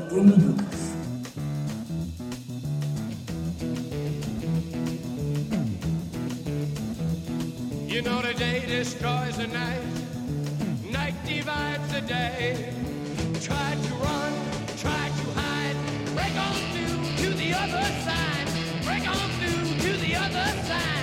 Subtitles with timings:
[0.00, 0.94] 20 minutos.
[7.88, 9.82] You know the day destroys the night,
[10.90, 12.72] night divides the day.
[13.40, 14.32] Try to run,
[14.76, 15.76] try to hide,
[16.14, 16.34] break
[16.72, 18.48] through to the other side,
[18.84, 20.94] break through to the other side.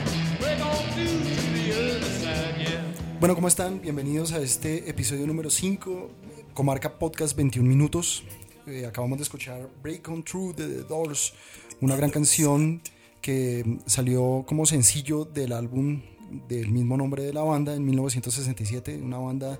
[3.21, 3.81] Bueno, ¿cómo están?
[3.81, 6.09] Bienvenidos a este episodio número 5,
[6.55, 8.23] Comarca Podcast 21 Minutos.
[8.67, 11.33] Eh, acabamos de escuchar Break On Through de The Doors,
[11.81, 12.81] una gran canción
[13.21, 16.01] que salió como sencillo del álbum
[16.47, 19.59] del mismo nombre de la banda en 1967, una banda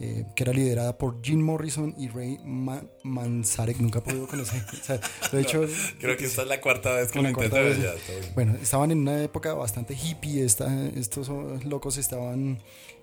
[0.00, 4.62] eh, que era liderada por Jim Morrison y Ray Ma- Manzarek, nunca he podido conocer.
[4.72, 5.00] O sea,
[5.40, 5.64] hecho,
[6.00, 7.56] Creo que esta es la cuarta vez que lo intento.
[7.56, 7.78] vez.
[7.80, 7.92] Ya.
[8.34, 11.28] Bueno, estaban en una época bastante hippie, esta- estos
[11.64, 12.58] locos estaban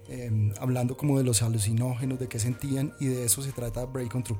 [0.09, 4.13] eh, hablando como de los alucinógenos, de qué sentían y de eso se trata Break
[4.15, 4.39] On True.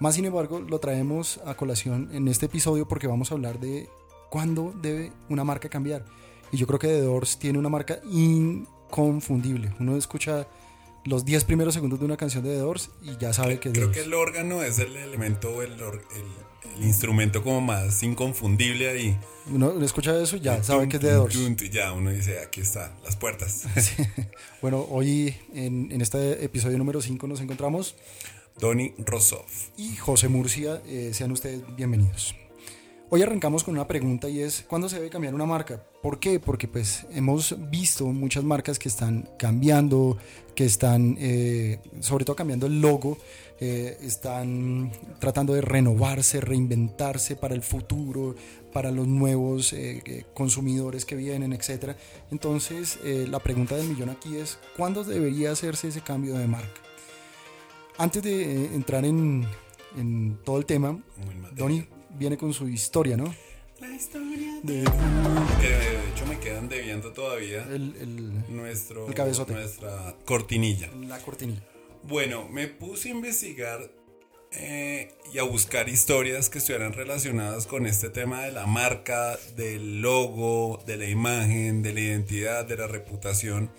[0.00, 3.88] Más sin embargo, lo traemos a colación en este episodio porque vamos a hablar de
[4.30, 6.04] cuándo debe una marca cambiar.
[6.52, 8.00] Y yo creo que The Doors tiene una marca
[8.90, 9.72] inconfundible.
[9.80, 10.46] Uno escucha
[11.04, 13.72] los 10 primeros segundos de una canción de The Doors y ya sabe que es
[13.74, 13.98] The Creo Doors.
[13.98, 19.16] que el órgano es el elemento, el, el- el instrumento como más inconfundible ahí.
[19.50, 21.32] Uno, uno escucha eso y ya sabe que es The Doors.
[21.34, 23.62] Tun, tun, Ya uno dice, aquí está, las puertas.
[24.60, 27.94] Bueno, hoy en, en este episodio número 5 nos encontramos
[28.58, 29.68] Donny Rosoff.
[29.76, 32.34] y José Murcia, eh, sean ustedes bienvenidos.
[33.08, 35.80] Hoy arrancamos con una pregunta y es, ¿cuándo se debe cambiar una marca?
[36.02, 36.40] ¿Por qué?
[36.40, 40.16] Porque pues hemos visto muchas marcas que están cambiando,
[40.56, 43.18] que están eh, sobre todo cambiando el logo,
[43.60, 44.90] eh, están
[45.20, 48.34] tratando de renovarse, reinventarse para el futuro,
[48.72, 49.74] para los nuevos
[50.34, 51.96] consumidores que vienen, etc.
[52.32, 56.85] Entonces, la pregunta del millón aquí es, ¿cuándo debería hacerse ese cambio de marca?
[57.98, 59.46] Antes de eh, entrar en,
[59.96, 60.98] en todo el tema.
[61.54, 63.34] Donny viene con su historia, ¿no?
[63.80, 64.84] La historia De-
[65.60, 69.52] Que de hecho me quedan debiendo todavía el, el- nuestro, el cabezote.
[69.54, 70.90] nuestra cortinilla.
[71.06, 71.62] la cortinilla.
[72.02, 73.90] Bueno, me puse a investigar
[74.52, 80.00] eh, y a buscar historias que estuvieran relacionadas con este tema de la marca, del
[80.02, 83.70] logo, de la imagen, de la identidad, de la reputación.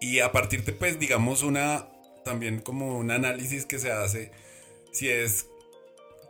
[0.00, 1.88] Y a partir de, pues, digamos, una,
[2.28, 4.30] también como un análisis que se hace,
[4.92, 5.46] si es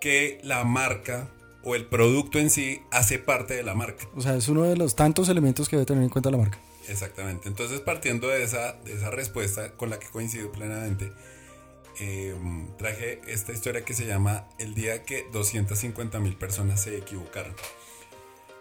[0.01, 1.29] que la marca
[1.65, 4.09] o el producto en sí hace parte de la marca.
[4.15, 6.61] O sea, es uno de los tantos elementos que debe tener en cuenta la marca.
[6.89, 7.49] Exactamente.
[7.49, 11.11] Entonces, partiendo de esa, de esa respuesta con la que coincido plenamente,
[11.99, 12.37] eh,
[12.79, 17.57] traje esta historia que se llama El día que 250 mil personas se equivocaron.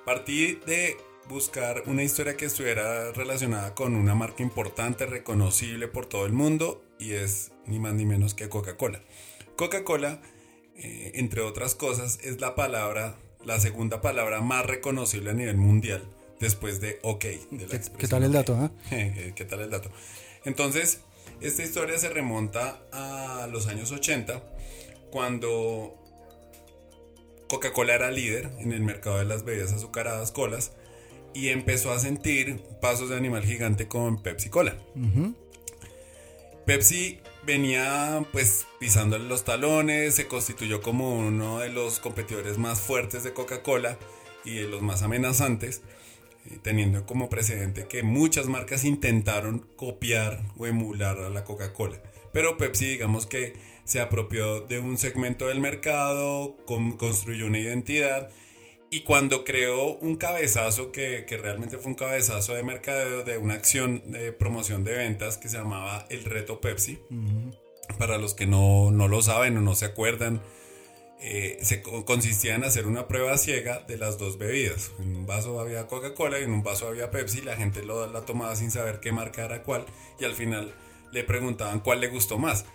[0.05, 0.97] Partí de
[1.29, 6.83] buscar una historia que estuviera relacionada con una marca importante, reconocible por todo el mundo,
[6.99, 9.01] y es ni más ni menos que Coca-Cola.
[9.55, 10.21] Coca-Cola,
[10.75, 16.07] eh, entre otras cosas, es la palabra, la segunda palabra más reconocible a nivel mundial,
[16.39, 17.25] después de OK.
[17.51, 18.55] de la ¿Qué, tal el dato?
[18.55, 18.71] ah?
[18.89, 19.89] ¿Qué tal el dato?
[20.45, 21.01] Entonces,
[21.41, 24.43] esta historia se remonta a los años 80,
[25.11, 25.93] cuando
[27.49, 30.71] Coca-Cola era líder en el mercado de las bebidas azucaradas colas
[31.37, 34.75] y empezó a sentir pasos de animal gigante con Pepsi Cola.
[36.65, 43.23] Pepsi venía pues pisándole los talones, se constituyó como uno de los competidores más fuertes
[43.23, 43.97] de Coca-Cola
[44.43, 45.81] y de los más amenazantes,
[46.49, 52.01] eh, teniendo como precedente que muchas marcas intentaron copiar o emular a la Coca-Cola.
[52.33, 53.53] Pero Pepsi digamos que
[53.85, 58.29] se apropió de un segmento del mercado, con- construyó una identidad
[58.89, 63.55] y cuando creó un cabezazo, que, que realmente fue un cabezazo de mercadeo, de una
[63.55, 66.99] acción de promoción de ventas que se llamaba el Reto Pepsi,
[67.97, 70.41] para los que no, no lo saben o no se acuerdan,
[71.19, 74.91] eh, se co- consistía en hacer una prueba ciega de las dos bebidas.
[74.99, 78.21] En un vaso había Coca-Cola y en un vaso había Pepsi, la gente lo, la
[78.21, 79.85] tomaba sin saber qué marca era cuál
[80.19, 80.73] y al final
[81.11, 82.65] le preguntaban cuál le gustó más.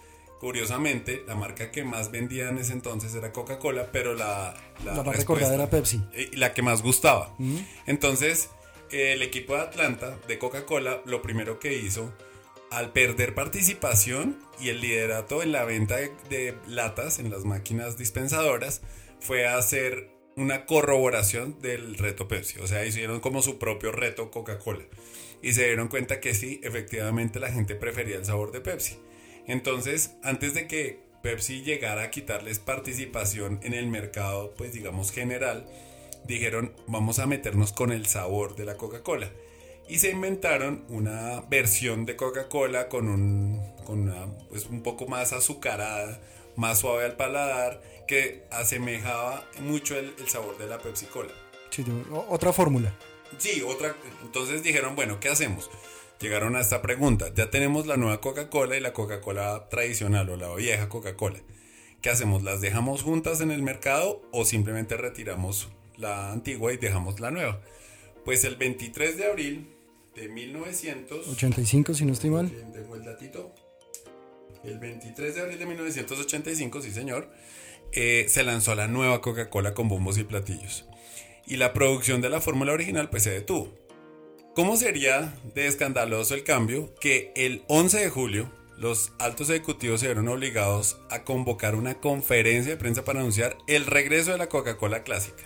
[0.43, 4.55] Curiosamente, la marca que más vendía en ese entonces era Coca-Cola, pero la,
[4.85, 6.03] La más respuesta- recordada era Pepsi.
[6.17, 7.33] y la que más gustaba.
[7.87, 8.51] Entonces,
[8.91, 12.13] el equipo de Atlanta de Coca-Cola lo primero que hizo,
[12.73, 17.97] al perder participación y el liderato en la venta de, de latas en las máquinas
[17.97, 18.83] dispensadoras,
[19.21, 22.59] fue hacer una corroboración del reto Pepsi.
[22.59, 24.83] O sea, hicieron como su propio reto Coca-Cola.
[25.41, 28.99] Y se dieron cuenta que sí, efectivamente la gente prefería el sabor de Pepsi.
[29.47, 35.67] Entonces, antes de que Pepsi llegara a quitarles participación en el mercado, pues digamos general,
[36.25, 39.31] dijeron vamos a meternos con el sabor de la Coca-Cola.
[39.89, 45.33] Y se inventaron una versión de Coca-Cola con, un, con una, pues un poco más
[45.33, 46.21] azucarada,
[46.57, 51.33] más suave al paladar que asemejaba mucho el, el sabor de la Pepsi Cola.
[51.71, 51.85] Sí,
[52.29, 52.95] otra fórmula.
[53.39, 53.97] Sí, otra.
[54.23, 55.71] Entonces dijeron, bueno, ¿qué hacemos?
[56.23, 57.35] Llegaron a esta pregunta.
[57.35, 61.41] Ya tenemos la nueva Coca-Cola y la Coca-Cola tradicional o la vieja Coca-Cola.
[62.01, 62.45] ¿Qué hacemos?
[62.45, 67.61] ¿Las dejamos juntas en el mercado o simplemente retiramos la antigua y dejamos la nueva?
[68.25, 69.67] Pues el 23 de abril
[70.15, 71.27] de 1900...
[71.27, 72.53] 85, si no estoy mal.
[72.73, 73.53] Tengo el datito.
[74.63, 77.33] El 23 de abril de 1985, sí señor,
[77.91, 80.87] eh, se lanzó la nueva Coca-Cola con bombos y platillos.
[81.49, 83.75] Y la producción de la fórmula original pues se detuvo.
[84.55, 90.09] ¿Cómo sería de escandaloso el cambio que el 11 de julio los altos ejecutivos se
[90.09, 95.05] vieron obligados a convocar una conferencia de prensa para anunciar el regreso de la Coca-Cola
[95.05, 95.45] clásica?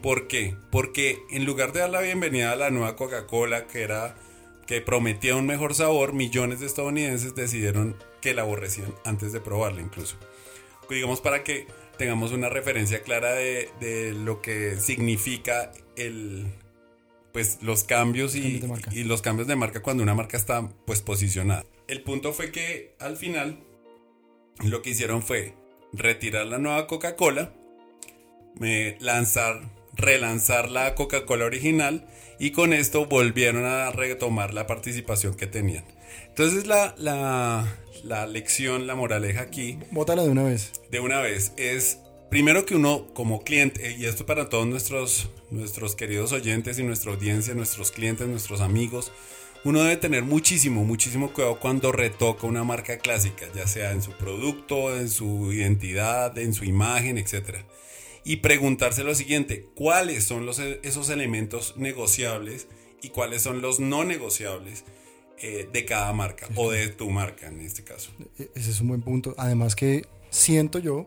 [0.00, 0.54] ¿Por qué?
[0.70, 4.14] Porque en lugar de dar la bienvenida a la nueva Coca-Cola que era
[4.64, 9.80] que prometía un mejor sabor, millones de estadounidenses decidieron que la aborrecían antes de probarla
[9.80, 10.18] incluso.
[10.88, 11.66] Digamos para que
[11.98, 16.46] tengamos una referencia clara de, de lo que significa el
[17.36, 21.66] pues los cambios y, Cambios los cambios de marca cuando una marca está pues posicionada.
[21.86, 23.58] El punto fue que al final
[24.64, 25.52] lo que hicieron fue
[25.92, 27.52] retirar la nueva Coca-Cola,
[28.62, 29.60] eh, lanzar,
[29.92, 35.84] relanzar la Coca-Cola original y con esto volvieron a retomar la participación que tenían.
[36.28, 37.66] Entonces la, la,
[38.02, 40.72] la lección, la moraleja aquí Bótala de una vez.
[40.90, 41.98] de una vez es
[42.30, 47.12] primero que uno como cliente, y esto para todos nuestros, nuestros queridos oyentes y nuestra
[47.12, 49.12] audiencia, nuestros clientes, nuestros amigos,
[49.64, 54.12] uno debe tener muchísimo, muchísimo cuidado cuando retoca una marca clásica, ya sea en su
[54.12, 57.58] producto, en su identidad, en su imagen, etc.
[58.24, 62.68] Y preguntarse lo siguiente, ¿cuáles son los, esos elementos negociables
[63.02, 64.84] y cuáles son los no negociables
[65.38, 68.10] eh, de cada marca o de tu marca en este caso?
[68.38, 69.34] E- Ese es un buen punto.
[69.38, 71.06] Además que siento yo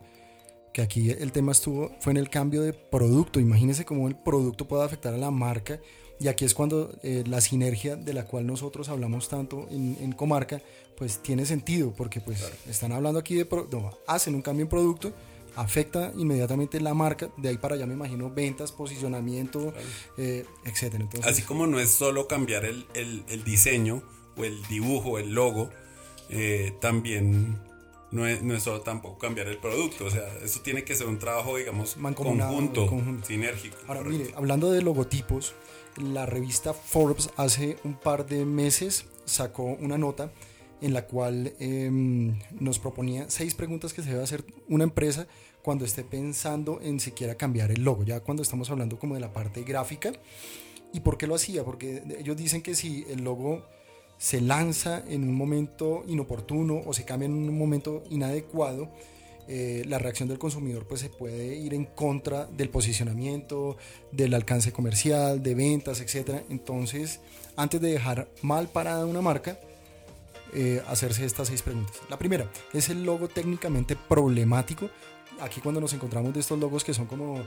[0.74, 3.40] que aquí el tema estuvo, fue en el cambio de producto.
[3.40, 5.80] Imagínense cómo el producto puede afectar a la marca.
[6.22, 10.12] Y aquí es cuando eh, la sinergia de la cual nosotros hablamos tanto en, en
[10.12, 10.62] Comarca,
[10.98, 15.14] pues tiene sentido, porque pues están hablando aquí de, no, hacen un cambio en producto,
[15.56, 19.74] afecta inmediatamente la marca, de ahí para allá me imagino ventas, posicionamiento,
[20.18, 21.04] eh, etcétera.
[21.06, 24.04] Entonces, Así como no es solo cambiar el, el- el diseño
[24.36, 25.70] o el dibujo, el logo,
[26.30, 27.60] eh, también
[28.12, 30.06] no es, no es solo tampoco cambiar el producto.
[30.06, 33.28] O sea, eso tiene que ser un trabajo, digamos, conjunto, conjunto.
[33.28, 33.78] sinérgico.
[33.88, 34.24] Ahora, correcto.
[34.24, 35.54] mire, hablando de logotipos,
[35.98, 40.32] la revista Forbes hace un par de meses sacó una nota
[40.82, 45.28] en la cual em, nos proponía seis preguntas que se debe hacer una empresa
[45.62, 49.34] cuando esté pensando en siquiera cambiar el logo, ya cuando estamos hablando como de la
[49.34, 50.14] parte gráfica.
[50.94, 51.64] ¿Y por qué lo hacía?
[51.64, 53.64] Porque ellos dicen que si el logo
[54.20, 58.92] se lanza en un momento inoportuno o se cambia en un momento inadecuado,
[59.48, 63.78] eh, la reacción del consumidor pues se puede ir en contra del posicionamiento,
[64.12, 66.44] del alcance comercial, de ventas, etc.
[66.50, 67.22] Entonces,
[67.56, 69.58] antes de dejar mal parada una marca,
[70.54, 71.96] eh, hacerse estas seis preguntas.
[72.10, 74.90] La primera, ¿es el logo técnicamente problemático?
[75.40, 77.42] Aquí cuando nos encontramos de estos logos que son como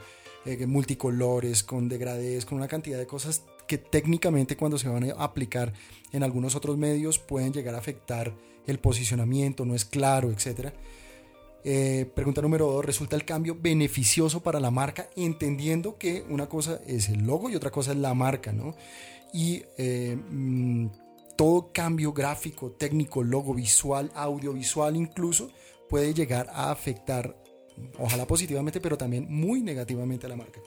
[0.44, 5.25] eh, multicolores, con degradés, con una cantidad de cosas que técnicamente cuando se van a
[5.25, 5.73] aplicar
[6.12, 8.34] en algunos otros medios pueden llegar a afectar
[8.67, 10.72] el posicionamiento, no es claro, etcétera.
[11.65, 15.08] Eh, pregunta número dos, ¿resulta el cambio beneficioso para la marca?
[15.17, 18.75] Entendiendo que una cosa es el logo y otra cosa es la marca, ¿no?
[19.32, 20.87] Y eh, mm,
[21.37, 25.51] todo cambio gráfico, técnico, logo, visual, audiovisual incluso,
[25.89, 27.37] puede llegar a afectar,
[27.98, 30.60] ojalá positivamente, pero también muy negativamente a la marca.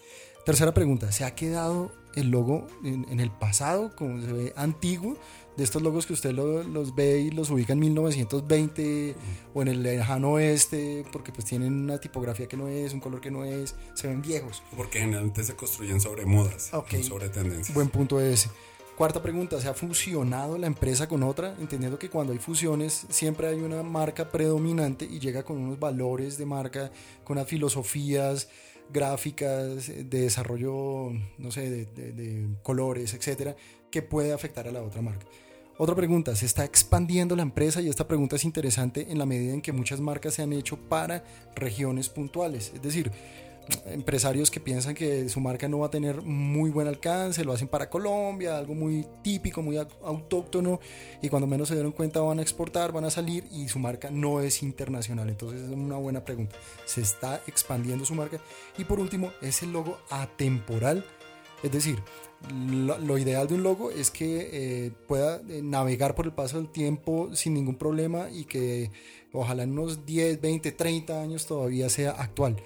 [0.45, 5.17] Tercera pregunta, ¿se ha quedado el logo en, en el pasado, como se ve antiguo?
[5.57, 9.15] De estos logos que usted lo- los ve y los ubica en 1920
[9.53, 13.21] o en el lejano oeste, porque pues tienen una tipografía que no es, un color
[13.21, 14.62] que no es, se ven viejos.
[14.75, 16.93] Porque generalmente se construyen sobre modas, Ok.
[16.93, 17.74] no sobre tendencias.
[17.74, 18.50] Buen punto ese.
[18.95, 21.53] Cuarta pregunta, ¿se ha fusionado la empresa con otra?
[21.59, 26.37] Entendiendo que cuando hay fusiones siempre hay una marca predominante y llega con unos valores
[26.37, 26.91] de marca,
[27.25, 28.47] con unas filosofías
[28.89, 33.57] gráficas, eh, de desarrollo, no sé, de, de- de colores, etcétera,
[33.91, 35.25] que puede afectar a la otra marca.
[35.77, 37.81] Otra pregunta, ¿se está expandiendo la empresa?
[37.81, 40.77] Y esta pregunta es interesante en la medida en que muchas marcas se han hecho
[40.77, 42.71] para regiones puntuales.
[42.73, 43.11] Es decir,
[43.88, 47.67] empresarios que piensan que su marca no va a tener muy buen alcance, lo hacen
[47.67, 50.79] para Colombia, algo muy típico, muy au- autóctono,
[51.22, 54.10] y cuando menos se dieron cuenta van a exportar, van a salir y su marca
[54.12, 55.29] no es internacional.
[55.29, 56.55] Entonces es una buena pregunta.
[56.86, 58.39] ¿Se está expandiendo su marca?
[58.77, 61.03] Y por último, ¿es el logo atemporal?
[61.63, 61.98] Es decir,
[62.53, 66.57] lo, lo ideal de un logo es que eh, pueda eh, navegar por el paso
[66.57, 68.91] del tiempo sin ningún problema y que
[69.34, 72.57] ojalá en unos 10, 20, 30 años todavía sea actual.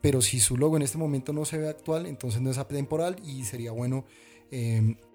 [0.00, 3.16] Pero si su logo en este momento no se ve actual, entonces no es atemporal
[3.24, 4.04] y sería bueno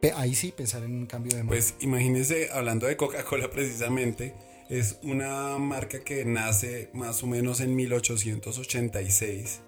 [0.02, 1.50] pe- ahí sí pensar en un cambio de marca.
[1.56, 4.36] Pues imagínense, hablando de Coca-Cola precisamente,
[4.70, 9.62] es una marca que nace más o menos en 1886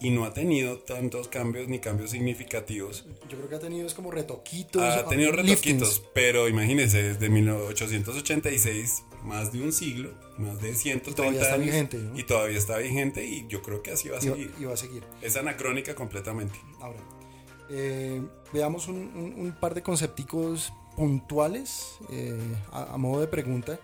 [0.00, 3.04] y no ha tenido tantos cambios ni cambios significativos.
[3.28, 4.82] Yo creo que ha tenido es como retoquitos.
[4.82, 5.80] Ha tenido liftings.
[5.80, 11.66] retoquitos, pero imagínense, desde 1886, más de un siglo, más de 130 todavía está años,
[11.66, 12.18] vigente, ¿no?
[12.18, 14.52] y todavía está vigente y yo creo que así va a Y seguir.
[14.60, 15.02] y va a seguir.
[15.22, 16.58] Es anacrónica completamente.
[16.80, 16.98] Ahora,
[17.70, 18.22] eh,
[18.52, 22.38] veamos un, un- un par de concepticos puntuales eh,
[22.72, 23.78] a, a modo de pregunta.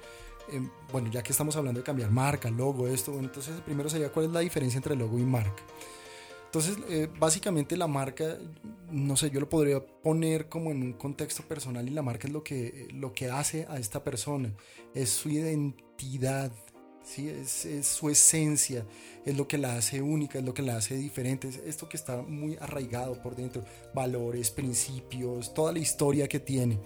[0.50, 0.60] Eh,
[0.92, 4.32] bueno, ya que estamos hablando de cambiar marca, logo, esto, entonces primero sería cuál es
[4.32, 5.62] la diferencia entre logo y marca.
[6.54, 8.36] Entonces, eh, básicamente la marca,
[8.90, 12.32] no sé, yo lo podría poner como en un contexto personal y la marca es
[12.34, 14.52] lo que, lo que hace a esta persona,
[14.94, 16.52] es su identidad,
[17.02, 17.30] ¿sí?
[17.30, 18.84] es, es su esencia,
[19.24, 21.96] es lo que la hace única, es lo que la hace diferente, es esto que
[21.96, 26.78] está muy arraigado por dentro, valores, principios, toda la historia que tiene.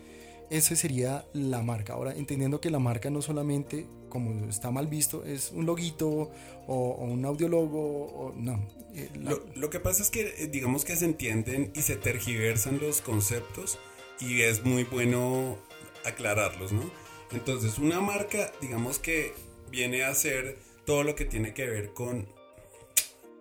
[0.50, 1.94] Esa sería la marca.
[1.94, 6.30] Ahora, entendiendo que la marca no solamente, como está mal visto, es un loguito
[6.66, 8.68] o, un audiologo, no.
[8.94, 12.78] eh, Lo, lo que pasa es que eh, digamos que se entienden y se tergiversan
[12.78, 13.78] los conceptos
[14.20, 15.58] y es muy bueno
[16.04, 16.88] aclararlos, ¿no?
[17.32, 19.32] Entonces una marca digamos que
[19.70, 22.28] viene a ser todo lo que tiene que ver con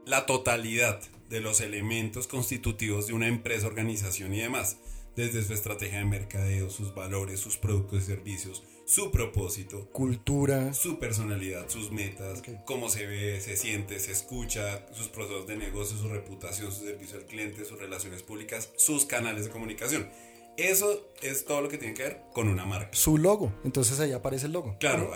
[0.06, 4.78] la totalidad de los elementos constitutivos de una empresa, organización y demás,
[5.16, 11.00] desde su estrategia de mercadeo, sus valores, sus productos y servicios, su propósito, cultura, su
[11.00, 16.10] personalidad, sus metas, cómo se ve, se siente, se escucha, sus procesos de negocio, su
[16.10, 20.10] reputación, su servicio al cliente, sus relaciones públicas, sus canales de comunicación.
[20.58, 22.90] Eso es todo lo que tiene que ver con una marca.
[22.94, 23.52] su logo.
[23.64, 24.78] Entonces ahí aparece el logo.
[24.80, 25.12] Claro,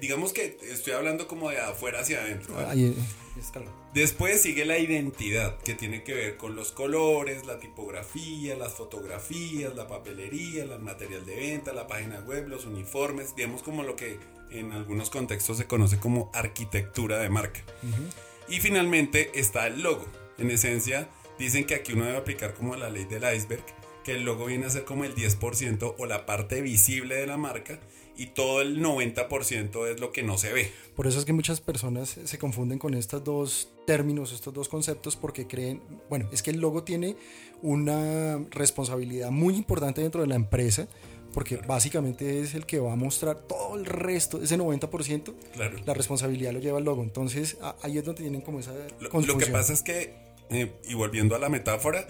[0.00, 2.54] digamos que estoy hablando como de afuera hacia adentro.
[2.54, 2.68] ¿vale?
[2.68, 2.96] Ahí,
[3.38, 3.70] es claro.
[3.92, 9.74] Después sigue la identidad, que tiene que ver con los colores, la tipografía, las fotografías,
[9.74, 14.18] la papelería, el material de venta, la página web, los uniformes, digamos como lo que
[14.50, 17.60] en algunos contextos se conoce como arquitectura de marca.
[18.48, 20.06] Y finalmente está el logo.
[20.38, 23.64] En esencia, dicen que aquí uno debe aplicar como la ley del iceberg,
[24.08, 27.36] que el logo viene a ser como el 10% o la parte visible de la
[27.36, 27.78] marca
[28.16, 30.72] y todo el 90% es lo que no se ve.
[30.96, 35.14] Por eso es que muchas personas se confunden con estos dos términos, estos dos conceptos,
[35.14, 37.16] porque creen, bueno, es que el logo tiene
[37.60, 40.88] una responsabilidad muy importante dentro de la empresa,
[41.34, 45.76] porque básicamente es el que va a mostrar todo el resto, ese 90%, Claro.
[45.84, 47.02] la responsabilidad lo lleva el logo.
[47.02, 50.14] Entonces ahí es donde tienen como esa Lo, lo que pasa es que,
[50.48, 52.08] eh, y volviendo a la metáfora,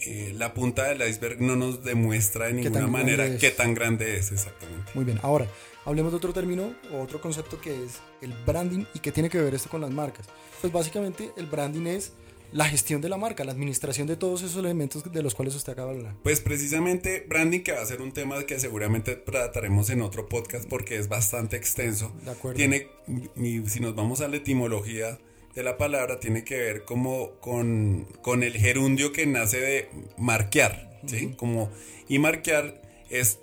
[0.00, 4.16] eh, la punta del iceberg no nos demuestra de ¿Qué ninguna manera qué tan grande
[4.16, 4.90] es exactamente.
[4.94, 5.46] Muy bien, ahora
[5.84, 9.40] hablemos de otro término o otro concepto que es el branding y qué tiene que
[9.40, 10.26] ver esto con las marcas.
[10.60, 12.12] Pues básicamente el branding es
[12.52, 15.72] la gestión de la marca, la administración de todos esos elementos de los cuales usted
[15.72, 16.14] acaba de hablar.
[16.22, 20.68] Pues precisamente branding que va a ser un tema que seguramente trataremos en otro podcast
[20.68, 22.12] porque es bastante extenso.
[22.24, 22.56] De acuerdo.
[22.56, 22.88] Tiene,
[23.36, 25.18] y si nos vamos a la etimología
[25.54, 31.00] de la palabra, tiene que ver como con, con el gerundio que nace de marquear,
[31.06, 31.34] ¿sí?
[31.36, 31.70] Como,
[32.08, 33.38] y marquear es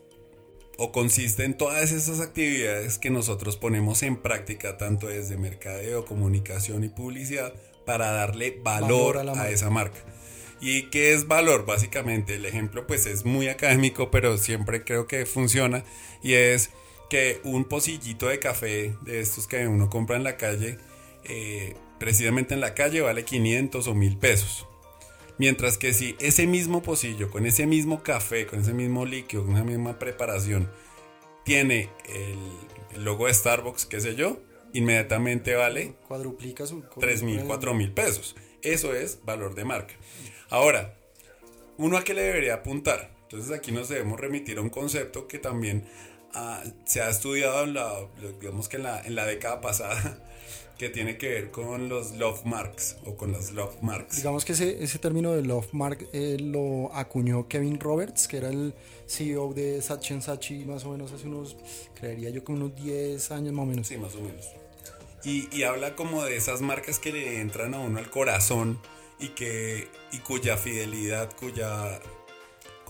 [0.77, 6.83] o consiste en todas esas actividades que nosotros ponemos en práctica tanto desde mercadeo, comunicación
[6.83, 7.53] y publicidad
[7.85, 9.99] para darle valor, Valor a esa marca.
[10.59, 11.65] ¿Y qué es valor?
[11.65, 15.83] Básicamente el ejemplo pues es muy académico pero siempre creo que funciona
[16.23, 16.71] y es
[17.09, 20.77] que un pocillito de café de estos que uno compra en la calle
[21.25, 24.67] eh, precisamente en la calle vale 500 o 1000 pesos.
[25.37, 29.53] Mientras que si ese mismo pocillo, con ese mismo café, con ese mismo líquido, con
[29.53, 30.67] esa misma preparación,
[31.45, 31.91] tiene
[32.95, 34.39] el, logo de Starbucks, qué sé yo,
[34.73, 36.81] inmediatamente vale Cuadruplica su...
[36.99, 38.35] 3 mil, 4 mil pesos.
[38.63, 39.93] Eso es valor de marca.
[40.49, 40.97] Ahora,
[41.77, 43.15] ¿uno a qué le debería apuntar?
[43.21, 45.85] Entonces aquí nos debemos remitir a un concepto que también
[46.33, 47.93] ah, se ha estudiado en la,
[48.39, 50.17] digamos que en la, en la década pasada,
[50.77, 54.17] que tiene que ver con los love marks o con las love marks.
[54.17, 58.49] Digamos que ese, ese término de Love Mark eh, lo acuñó Kevin Roberts, que era
[58.49, 58.73] el
[59.05, 61.55] CEO de Saatchi Saatchi más o menos hace unos,
[61.93, 63.87] creería yo que unos 10 años más o menos.
[63.87, 64.47] Sí, más o menos.
[65.23, 68.79] Y, y habla como de esas marcas que le entran a uno al corazón
[69.19, 71.99] y que y cuya fidelidad, cuya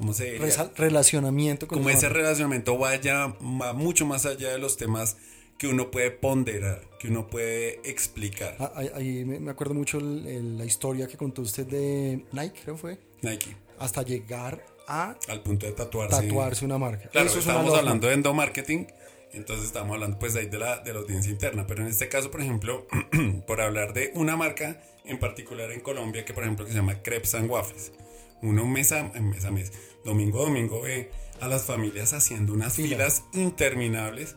[0.02, 0.72] ¿cómo se diría?
[0.76, 5.16] Relacionamiento con como ese relacionamiento vaya mucho más allá de los temas
[5.60, 8.56] que uno puede ponderar, que uno puede explicar.
[8.60, 12.62] Ah, Ahí, ahí me acuerdo mucho el- el- la historia que contó usted de Nike,
[12.64, 12.98] creo fue.
[13.22, 13.56] Nike.
[13.78, 16.16] hasta llegar a Al punto de tatuarse.
[16.22, 17.10] tatuarse una marca.
[17.10, 18.88] Claro, Eso es estamos love hablando de endomarketing,
[19.34, 22.08] entonces estamos hablando pues de ahí de la, de la audiencia interna, pero en este
[22.10, 22.88] caso, por ejemplo,
[23.48, 27.02] por hablar de una marca en particular en Colombia, que por ejemplo que se llama
[27.04, 27.92] Crepes and Waffles,
[28.42, 29.72] uno mes a mes, a mes
[30.04, 32.90] domingo a domingo ve a las familias haciendo unas Fila.
[32.90, 34.36] filas interminables,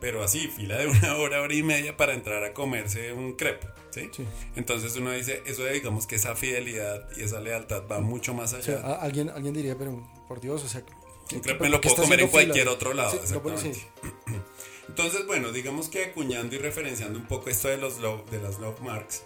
[0.00, 3.68] pero así, fila de una hora, hora y media para entrar a comerse un crepe,
[3.90, 4.08] ¿sí?
[4.16, 4.24] Sí.
[4.56, 8.56] Entonces uno dice, eso digamos que esa fidelidad y esa lealtad va mucho más O
[8.56, 8.64] allá.
[8.80, 10.80] sea, alguien, alguien diría, pero por Dios, o sea...
[10.80, 12.42] Un ¿qué- crepe me lo puedo comer en fila?
[12.44, 13.72] cualquier otro lado, Sí, lo.
[14.88, 18.58] Entonces, bueno, digamos que acuñando y referenciando un poco esto de, los love- de las
[18.58, 19.22] love marks,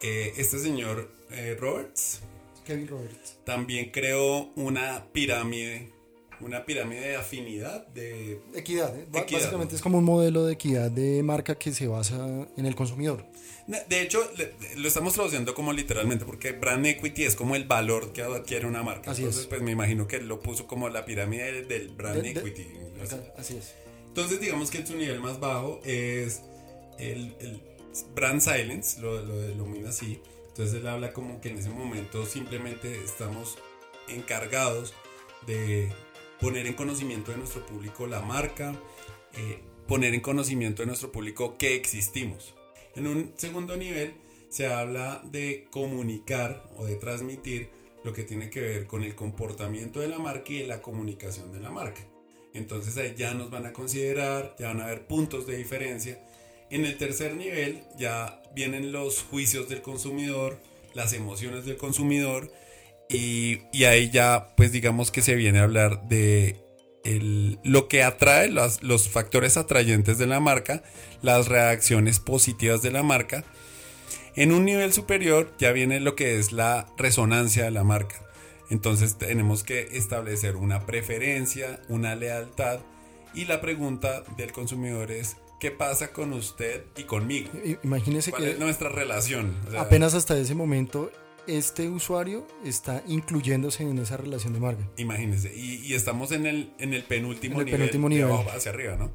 [0.00, 2.20] eh, este señor eh, Roberts
[2.68, 3.38] Kevin Roberts.
[3.44, 5.90] también creó una pirámide,
[6.40, 8.40] una pirámide de afinidad de...
[8.54, 9.06] Equidad, ¿eh?
[9.12, 9.40] Equidad.
[9.40, 13.24] Básicamente es como un modelo de equidad de marca que se basa en el consumidor.
[13.88, 14.20] De hecho,
[14.76, 18.82] lo estamos traduciendo como literalmente, porque brand equity es como el valor que adquiere una
[18.82, 19.10] marca.
[19.10, 19.48] Así Entonces, es.
[19.48, 22.66] pues me imagino que lo puso como la pirámide del brand De- de- equity.
[23.02, 23.16] así.
[23.36, 23.74] Así es.
[24.06, 26.40] Entonces, digamos que su nivel más bajo es
[26.98, 27.60] el, el
[28.14, 30.18] brand silence, lo, lo denomina así.
[30.58, 33.58] Entonces, él habla como que en ese momento simplemente estamos
[34.08, 34.92] encargados
[35.46, 35.88] de
[36.40, 38.74] poner en conocimiento de nuestro público la marca,
[39.36, 42.56] eh, poner en conocimiento de nuestro público que existimos.
[42.96, 44.14] En un segundo nivel,
[44.48, 47.70] se habla de comunicar o de transmitir
[48.02, 51.60] lo que tiene que ver con el comportamiento de la marca y la comunicación de
[51.60, 52.00] la marca.
[52.52, 56.20] Entonces ahí ya nos van a considerar, ya van a haber puntos de diferencia.
[56.70, 60.60] En el tercer nivel ya vienen los juicios del consumidor,
[60.94, 62.52] las emociones del consumidor
[63.08, 66.56] y, ahí ya pues digamos que se viene a hablar de
[67.62, 70.82] lo que atrae, los factores atrayentes de la marca,
[71.22, 73.44] las reacciones positivas de la marca.
[74.36, 78.16] En un nivel superior ya viene lo que es la resonancia de la marca.
[78.70, 82.80] Entonces tenemos que establecer una preferencia, una lealtad
[83.34, 87.50] y la pregunta del consumidor es ¿qué pasa con usted y conmigo?
[87.82, 89.56] Imagínese ¿Cuál que es nuestra relación?
[89.66, 91.10] O sea, apenas hasta ese momento
[91.46, 94.86] este usuario está incluyéndose en esa relación de marca.
[94.96, 98.30] Imagínense, y, y estamos en el, en el penúltimo En el nivel, penúltimo de nivel.
[98.30, 99.10] abajo hacia arriba, ¿no?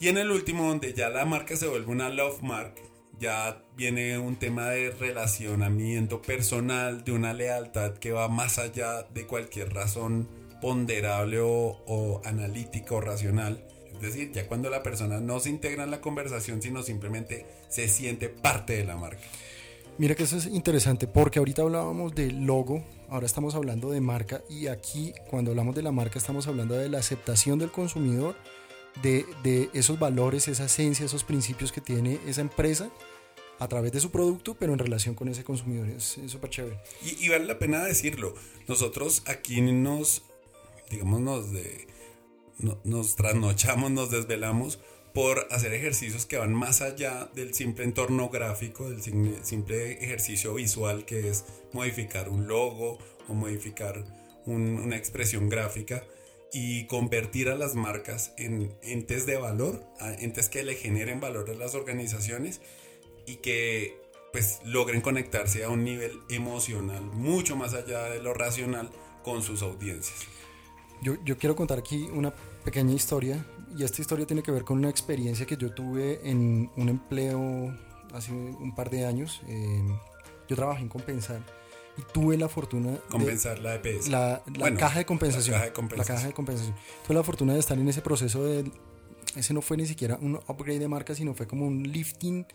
[0.00, 2.74] Y en el último, donde ya la marca se vuelve una love mark,
[3.18, 9.26] ya viene un tema de relacionamiento personal, de una lealtad que va más allá de
[9.26, 10.28] cualquier razón
[10.60, 13.64] ponderable o, o analítica o racional.
[14.00, 17.88] Es decir, ya cuando la persona no se integra en la conversación, sino simplemente se
[17.88, 19.22] siente parte de la marca.
[19.98, 24.42] Mira que eso es interesante porque ahorita hablábamos de logo, ahora estamos hablando de marca
[24.48, 28.36] y aquí cuando hablamos de la marca estamos hablando de la aceptación del consumidor,
[29.02, 32.90] de, de esos valores, esa esencia, esos principios que tiene esa empresa
[33.58, 35.88] a través de su producto, pero en relación con ese consumidor.
[35.88, 36.78] Es súper chévere.
[37.04, 38.34] Y, y vale la pena decirlo.
[38.68, 40.22] Nosotros aquí nos,
[40.90, 41.88] digamos, nos, de,
[42.58, 44.78] no- nos trasnochamos, nos desvelamos
[45.14, 50.54] por hacer ejercicios que van más allá del simple entorno gráfico, del sim- simple ejercicio
[50.54, 54.04] visual que es modificar un logo o modificar
[54.46, 56.04] un- una expresión gráfica
[56.52, 59.84] y convertir a las marcas en entes de valor,
[60.18, 62.60] entes que le generen valor a las organizaciones
[63.26, 64.00] y que
[64.32, 68.90] pues logren conectarse a un nivel emocional mucho más allá de lo racional
[69.24, 70.18] con sus audiencias.
[71.02, 72.32] Yo, yo quiero contar aquí una
[72.64, 73.44] pequeña historia
[73.76, 77.74] y esta historia tiene que ver con una experiencia que yo tuve en un empleo
[78.12, 79.40] hace un par de años.
[79.46, 79.82] Eh,
[80.48, 81.40] yo trabajé en Compensar
[81.96, 84.08] y tuve la fortuna de- Compensar la EPS.
[84.08, 85.52] la, la Bueno, caja de compensación.
[85.54, 86.06] la caja de compensación.
[86.08, 86.74] La caja de compensación.
[87.06, 88.70] Tuve la fortuna de estar en ese proceso de...
[89.36, 92.46] Ese no fue ni siquiera un upgrade de marca, sino fue como un lifting,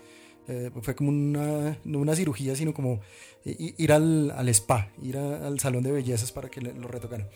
[0.48, 3.00] eh, fue como una, no una cirugía, sino como
[3.46, 7.28] i- ir al, al spa, ir a- al salón de bellezas para que lo retocaran.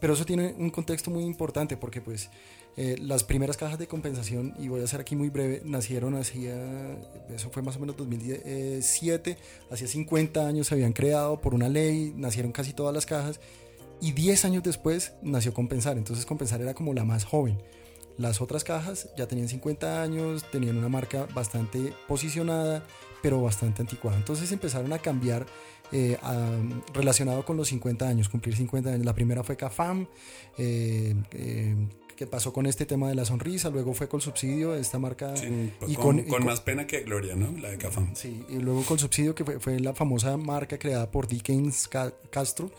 [0.00, 2.30] Pero eso tiene un contexto muy importante porque pues
[2.76, 6.54] eh, las primeras cajas de compensación, y voy a ser aquí muy breve, nacieron hacia,
[7.34, 9.36] eso fue más o menos 2007,
[9.70, 13.40] hacia 50 años se habían creado por una ley, nacieron casi todas las cajas
[14.00, 17.58] y 10 años después nació Compensar, entonces Compensar era como la más joven.
[18.16, 22.84] Las otras cajas ya tenían 50 años, tenían una marca bastante posicionada,
[23.22, 24.16] pero bastante anticuada.
[24.16, 25.46] Entonces empezaron a cambiar
[25.92, 26.18] eh,
[26.92, 29.04] relacionado con los 50 años, cumplir 50 años.
[29.04, 30.06] La primera fue CAFAM,
[30.58, 31.74] eh, eh,
[32.20, 35.34] que pasó con este tema de la sonrisa, luego fue con subsidio, esta marca...
[35.38, 37.50] Sin- y con, con- y con más pena que gloria, ¿no?
[37.58, 38.14] La de Cafam.
[38.14, 42.12] Sí, y luego con subsidio, que fue, fue la famosa marca creada por Dickens Ca-
[42.28, 42.70] Castro.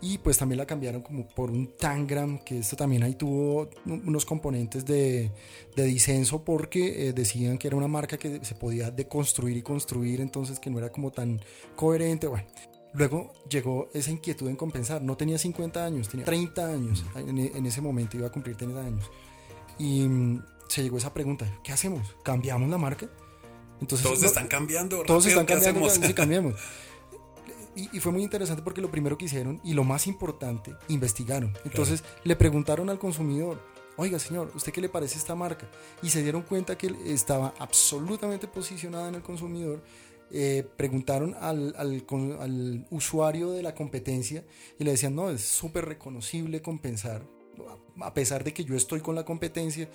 [0.00, 4.02] Y pues también la cambiaron como por un Tangram, que esto también ahí tuvo un-
[4.08, 5.30] unos componentes de,
[5.76, 10.20] de disenso porque eh, decían que era una marca que se podía deconstruir y construir,
[10.20, 11.40] entonces que no era como tan
[11.76, 12.26] coherente.
[12.26, 12.48] Bueno,
[12.94, 15.02] Luego llegó esa inquietud en compensar.
[15.02, 17.04] No tenía 50 años, tenía 30 años.
[17.14, 19.10] En, ese momento iba a cumplir 30 años.
[19.78, 22.14] Y mm, se llegó esa pregunta, ¿qué hacemos?
[22.22, 23.08] ¿Cambiamos la marca?
[23.80, 25.02] Entonces, todos no- están cambiando.
[25.02, 26.60] todos rápido, están ¿qué cambiando, hacemos?
[27.74, 31.56] y fue muy interesante porque lo primero que hicieron y lo más importante, investigaron.
[31.64, 33.60] Entonces le preguntaron al consumidor,
[33.96, 35.68] oiga señor, ¿usted qué le parece esta marca?
[36.02, 39.82] Y se dieron cuenta que estaba absolutamente posicionada en el consumidor.
[40.34, 42.06] Eh, preguntaron al, al
[42.40, 44.42] al usuario de la competencia
[44.78, 47.22] y le decían, no, es súper reconocible compensar,
[48.00, 49.90] a pesar de que yo estoy con la competencia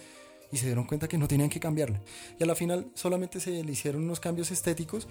[0.52, 2.02] y se dieron cuenta que no tenían que cambiarla.
[2.39, 5.08] Y a la final solamente se le hicieron unos cambios estéticos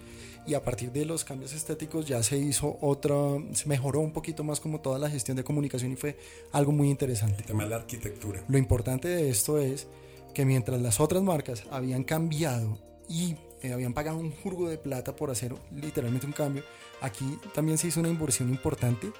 [0.46, 3.16] y a partir de los cambios estéticos ya se hizo otra,
[3.52, 6.16] se mejoró un poquito más como toda la gestión de comunicación y fue
[6.52, 7.38] algo muy interesante.
[7.38, 8.44] El tema de la arquitectura.
[8.48, 9.88] Lo importante de esto es
[10.34, 13.36] que mientras las otras marcas habían cambiado y
[13.66, 16.62] eh, habían pagado un jurgo de plata por hacer literalmente un cambio,
[17.00, 19.11] aquí también se hizo una inversión importante,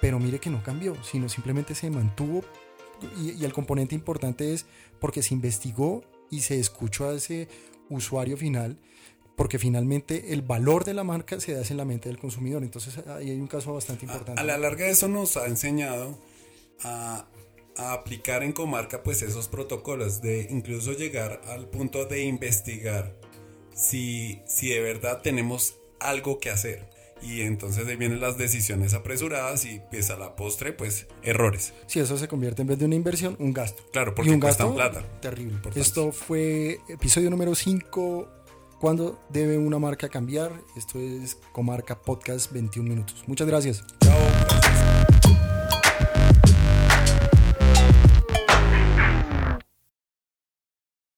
[0.00, 2.42] pero mire que no cambió, sino simplemente se mantuvo
[3.18, 4.66] y, y el componente importante es
[5.00, 7.48] porque se investigó y se escuchó a ese
[7.88, 8.78] usuario final,
[9.36, 12.62] porque finalmente el valor de la marca se hace en la mente del consumidor.
[12.62, 14.40] Entonces ahí hay un caso bastante A, importante.
[14.40, 16.18] a la larga eso nos ha enseñado
[16.82, 17.26] a,
[17.76, 23.14] a aplicar en comarca pues esos protocolos de incluso llegar al punto de investigar
[23.76, 26.88] si, si de verdad tenemos algo que hacer.
[27.22, 31.72] Y entonces ahí vienen las decisiones apresuradas y pues a la postre pues errores.
[31.86, 33.82] Si eso se convierte en vez de una inversión, un gasto.
[33.92, 35.02] Claro, porque y un gasto plata.
[35.20, 35.54] terrible.
[35.54, 35.80] Importante.
[35.80, 38.28] Esto fue episodio número 5.
[38.80, 40.52] ¿Cuándo debe una marca cambiar?
[40.76, 43.24] Esto es Comarca Podcast 21 minutos.
[43.26, 43.82] Muchas gracias.
[44.02, 44.45] Chao.